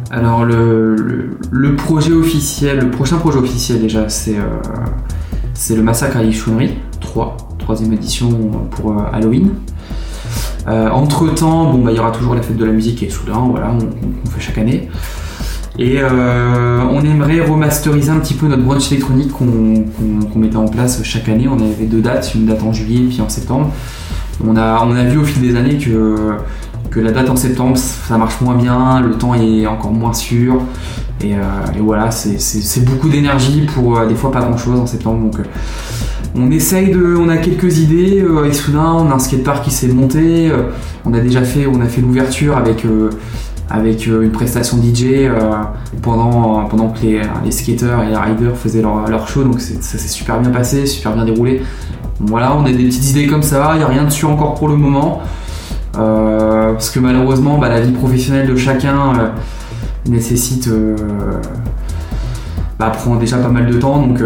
Alors 0.10 0.46
le, 0.46 1.76
projet 1.76 2.14
officiel, 2.14 2.80
le 2.80 2.90
prochain 2.90 3.18
projet 3.18 3.40
officiel 3.40 3.82
déjà, 3.82 4.08
c'est 4.08 4.38
euh, 4.38 5.76
le 5.76 5.82
Massacre 5.84 6.16
à 6.16 6.24
l'Ichonnerie 6.24 6.76
3, 7.02 7.36
troisième 7.60 7.92
édition 7.92 8.30
pour 8.72 8.94
euh, 8.94 9.04
Halloween. 9.12 9.50
entre 10.66 11.28
temps, 11.36 11.74
bon 11.74 11.80
bah 11.80 11.92
il 11.92 11.98
y 11.98 12.00
aura 12.00 12.12
toujours 12.12 12.36
la 12.36 12.42
fête 12.42 12.56
de 12.56 12.64
la 12.64 12.72
musique 12.72 13.04
et 13.04 13.10
soudain, 13.10 13.46
voilà, 13.52 13.74
on, 13.74 14.30
fait 14.30 14.40
chaque 14.40 14.60
année. 14.60 14.88
Et 15.78 16.02
on 16.02 17.02
aimerait 17.04 17.42
remasteriser 17.42 18.12
un 18.12 18.20
petit 18.20 18.34
peu 18.34 18.48
notre 18.48 18.64
brunch 18.64 18.90
électronique 18.94 19.34
qu'on 19.34 20.40
mettait 20.40 20.56
en 20.56 20.70
place 20.70 21.04
chaque 21.04 21.28
année. 21.28 21.50
On 21.50 21.60
avait 21.60 21.86
deux 21.86 22.00
dates, 22.00 22.34
une 22.34 22.46
date 22.46 22.64
en 22.64 22.72
juillet 22.72 23.04
et 23.04 23.08
puis 23.10 23.20
en 23.20 23.28
septembre. 23.28 23.74
On 24.46 24.56
a, 24.56 25.04
vu 25.06 25.18
au 25.18 25.24
fil 25.24 25.42
des 25.42 25.56
années 25.56 25.78
que, 25.78 26.38
la 27.00 27.12
date 27.12 27.30
en 27.30 27.36
septembre 27.36 27.78
ça 27.78 28.18
marche 28.18 28.42
moins 28.42 28.56
bien, 28.56 29.02
le 29.02 29.12
temps 29.12 29.36
est 29.36 29.68
encore 29.68 29.92
moins 29.92 30.14
sûr. 30.14 30.62
Et, 31.22 31.36
euh, 31.36 31.40
voilà, 31.80 32.12
c'est- 32.12 32.86
beaucoup 32.86 33.10
d'énergie 33.10 33.68
pour 33.74 33.98
euh, 33.98 34.08
des 34.08 34.16
fois 34.16 34.32
pas 34.32 34.42
grand 34.42 34.58
chose 34.58 34.80
en 34.80 34.86
septembre. 34.86 35.20
Donc 35.20 35.40
euh, 35.40 35.44
on 36.36 36.52
essaye 36.52 36.92
de. 36.92 37.16
On 37.18 37.30
a 37.30 37.38
quelques 37.38 37.80
idées. 37.80 38.22
Euh, 38.22 38.40
avec 38.40 38.54
Soudain, 38.54 38.94
on 38.94 39.10
a 39.12 39.16
un 39.16 39.20
skatepark 39.20 39.64
qui 39.64 39.72
s'est 39.72 39.88
monté. 39.88 40.52
on 41.06 41.14
a 41.14 41.20
déjà 41.20 41.42
fait, 41.44 41.66
fait 41.88 42.02
l'ouverture 42.02 42.58
avec. 42.58 42.84
une 42.84 44.32
prestation 44.32 44.78
DJ 44.78 45.30
pendant, 46.02 46.66
pendant 46.66 46.90
que 46.90 47.02
les, 47.02 47.22
les 47.44 47.52
skaters 47.52 48.04
et 48.04 48.08
les 48.10 48.16
riders 48.16 48.56
faisaient 48.56 48.82
leur, 48.82 49.08
leur 49.10 49.28
show, 49.28 49.44
donc 49.44 49.60
ça 49.60 49.98
s'est 49.98 50.08
super 50.08 50.40
bien 50.40 50.52
passé, 50.52 50.86
super 50.86 51.14
bien 51.14 51.26
déroulé. 51.26 51.62
Voilà, 52.20 52.56
on 52.56 52.66
a 52.66 52.72
des 52.72 52.86
petites 52.86 53.12
idées 53.12 53.28
comme 53.28 53.44
ça, 53.44 53.72
il 53.74 53.78
n'y 53.78 53.84
a 53.84 53.88
rien 53.88 54.04
dessus 54.04 54.26
encore 54.26 54.56
pour 54.56 54.68
le 54.68 54.76
moment, 54.76 55.22
Euh, 55.98 56.74
parce 56.74 56.92
que 56.92 57.00
malheureusement 57.00 57.58
bah, 57.58 57.70
la 57.70 57.82
vie 57.82 57.92
professionnelle 57.92 58.48
de 58.48 58.56
chacun 58.56 59.18
euh, 59.18 59.30
nécessite, 60.08 60.68
euh, 60.68 60.96
bah, 62.78 62.92
prend 62.92 63.16
déjà 63.16 63.38
pas 63.38 63.48
mal 63.48 63.66
de 63.66 63.80
temps, 63.80 64.00
donc 64.06 64.22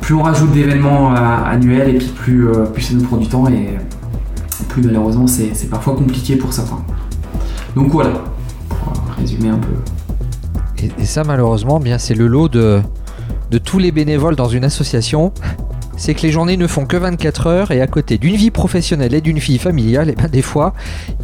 plus 0.00 0.14
on 0.14 0.22
rajoute 0.22 0.52
d'événements 0.52 1.14
annuels 1.14 1.90
et 1.90 1.98
puis 1.98 2.06
plus, 2.08 2.48
plus 2.72 2.82
ça 2.82 2.94
nous 2.94 3.02
prend 3.02 3.18
du 3.18 3.28
temps 3.28 3.46
et 3.46 3.78
plus 4.68 4.82
malheureusement 4.82 5.26
c'est 5.26 5.68
parfois 5.68 5.94
compliqué 5.94 6.36
pour 6.36 6.52
certains. 6.52 6.82
Donc 7.76 7.90
voilà, 7.90 8.12
pour 8.68 8.92
résumer 9.18 9.50
un 9.50 9.58
peu. 9.58 10.82
Et, 10.98 11.04
ça, 11.04 11.22
malheureusement, 11.24 11.78
bien, 11.78 11.98
c'est 11.98 12.14
le 12.14 12.26
lot 12.26 12.48
de 12.48 12.82
tous 13.64 13.78
les 13.78 13.92
bénévoles 13.92 14.34
dans 14.34 14.48
une 14.48 14.64
association. 14.64 15.32
C'est 15.96 16.14
que 16.14 16.22
les 16.22 16.32
journées 16.32 16.56
ne 16.56 16.66
font 16.66 16.86
que 16.86 16.96
24 16.96 17.46
heures 17.46 17.70
et 17.70 17.80
à 17.80 17.86
côté 17.86 18.18
d'une 18.18 18.36
vie 18.36 18.50
professionnelle 18.50 19.14
et 19.14 19.20
d'une 19.20 19.38
vie 19.38 19.58
familiale, 19.58 20.10
et 20.10 20.14
ben 20.14 20.28
des 20.28 20.42
fois, 20.42 20.74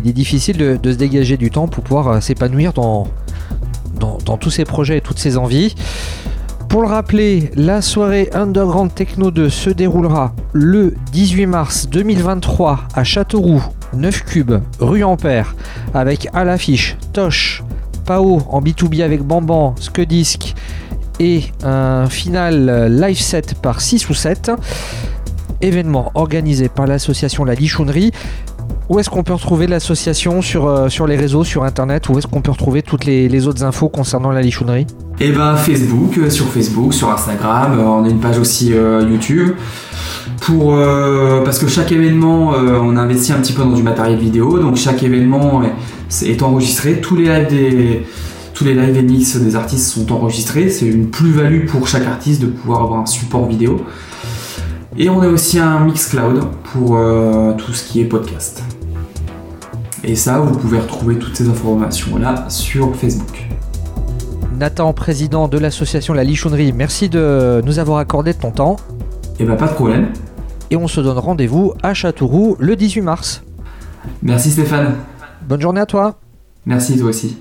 il 0.02 0.10
est 0.10 0.12
difficile 0.12 0.56
de, 0.56 0.92
se 0.92 0.96
dégager 0.96 1.36
du 1.36 1.50
temps 1.50 1.68
pour 1.68 1.82
pouvoir 1.82 2.08
euh, 2.08 2.20
s'épanouir 2.20 2.72
dans, 2.72 3.08
tous 4.40 4.50
ces 4.50 4.64
projets 4.64 4.98
et 4.98 5.00
toutes 5.00 5.18
ces 5.18 5.36
envies. 5.36 5.74
Pour 6.68 6.82
le 6.82 6.88
rappeler, 6.88 7.50
la 7.56 7.80
soirée 7.80 8.28
Underground 8.34 8.94
Techno 8.94 9.30
2 9.30 9.48
se 9.48 9.70
déroulera 9.70 10.34
le 10.52 10.94
18 11.12 11.46
mars 11.46 11.88
2023 11.88 12.80
à 12.94 13.04
Châteauroux, 13.04 13.64
9 13.94 14.24
cubes, 14.24 14.60
rue 14.78 15.02
Ampère, 15.02 15.56
avec 15.94 16.28
à 16.34 16.44
l'affiche 16.44 16.96
Tosh, 17.14 17.64
Pao 18.04 18.42
en 18.50 18.60
B2B 18.60 19.02
avec 19.02 19.22
Bamban, 19.22 19.74
Skedisc 19.80 20.54
et 21.18 21.44
un 21.64 22.08
final 22.08 22.88
live 22.90 23.20
set 23.20 23.54
par 23.60 23.80
6 23.80 24.08
ou 24.08 24.14
7. 24.14 24.52
Événement 25.60 26.12
organisé 26.14 26.68
par 26.68 26.86
l'association 26.86 27.44
La 27.44 27.54
Lichonnerie. 27.54 28.12
Où 28.88 28.98
est-ce 28.98 29.10
qu'on 29.10 29.22
peut 29.22 29.34
retrouver 29.34 29.66
l'association 29.66 30.40
sur, 30.40 30.66
euh, 30.66 30.88
sur 30.88 31.06
les 31.06 31.16
réseaux, 31.16 31.44
sur 31.44 31.64
internet? 31.64 32.08
Où 32.08 32.18
est-ce 32.18 32.26
qu'on 32.26 32.40
peut 32.40 32.52
retrouver 32.52 32.82
toutes 32.82 33.04
les, 33.04 33.46
autres 33.46 33.62
infos 33.62 33.90
concernant 33.90 34.30
la 34.30 34.40
Lichonnerie 34.40 34.86
Et 35.20 35.30
ben 35.30 35.56
Facebook, 35.56 36.16
euh, 36.16 36.30
sur 36.30 36.46
Facebook, 36.46 36.94
sur 36.94 37.10
Instagram, 37.10 37.78
euh, 37.78 37.82
on 37.82 38.04
a 38.04 38.08
une 38.08 38.20
page 38.20 38.38
aussi 38.38 38.68
YouTube. 38.70 39.54
Pour, 40.40 40.78
parce 41.44 41.58
que 41.58 41.66
chaque 41.66 41.92
événement, 41.92 42.50
on 42.50 42.96
investit 42.96 43.32
un 43.32 43.40
petit 43.40 43.52
peu 43.52 43.62
dans 43.62 43.72
du 43.72 43.82
matériel 43.82 44.18
vidéo, 44.18 44.58
donc 44.58 44.76
chaque 44.76 45.02
événement 45.02 45.62
est, 45.62 46.26
est 46.26 46.42
enregistré. 46.42 47.00
Tous 47.00 47.16
les 47.16 47.24
lives 47.24 47.48
des, 47.48 48.06
tous 48.58 48.64
les 48.64 48.74
live 48.74 48.96
et 48.96 49.02
mix 49.02 49.36
des 49.36 49.54
artistes 49.54 49.86
sont 49.86 50.10
enregistrés. 50.10 50.68
C'est 50.68 50.86
une 50.86 51.10
plus-value 51.10 51.66
pour 51.66 51.86
chaque 51.86 52.04
artiste 52.04 52.42
de 52.42 52.48
pouvoir 52.48 52.82
avoir 52.82 52.98
un 52.98 53.06
support 53.06 53.46
vidéo. 53.46 53.86
Et 54.96 55.08
on 55.08 55.20
a 55.20 55.28
aussi 55.28 55.60
un 55.60 55.78
Mixcloud 55.84 56.40
pour 56.64 56.96
euh, 56.96 57.52
tout 57.52 57.72
ce 57.72 57.86
qui 57.86 58.00
est 58.00 58.04
podcast. 58.04 58.64
Et 60.02 60.16
ça, 60.16 60.40
vous 60.40 60.58
pouvez 60.58 60.80
retrouver 60.80 61.20
toutes 61.20 61.36
ces 61.36 61.48
informations 61.48 62.18
là 62.18 62.46
sur 62.48 62.96
Facebook. 62.96 63.46
Nathan, 64.58 64.92
président 64.92 65.46
de 65.46 65.58
l'association 65.58 66.12
La 66.12 66.24
Lichonnerie, 66.24 66.72
merci 66.72 67.08
de 67.08 67.62
nous 67.64 67.78
avoir 67.78 67.98
accordé 67.98 68.32
de 68.32 68.38
ton 68.38 68.50
temps. 68.50 68.74
Et 69.38 69.44
bah 69.44 69.54
pas 69.54 69.68
de 69.68 69.74
problème. 69.74 70.08
Et 70.72 70.76
on 70.76 70.88
se 70.88 71.00
donne 71.00 71.18
rendez-vous 71.18 71.74
à 71.84 71.94
Châteauroux 71.94 72.56
le 72.58 72.74
18 72.74 73.02
mars. 73.02 73.44
Merci 74.20 74.50
Stéphane. 74.50 74.96
Bonne 75.48 75.60
journée 75.60 75.80
à 75.80 75.86
toi 75.86 76.18
Merci 76.66 76.98
toi 76.98 77.10
aussi. 77.10 77.38